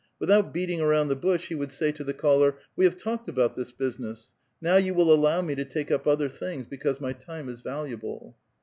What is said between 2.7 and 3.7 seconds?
We have talked about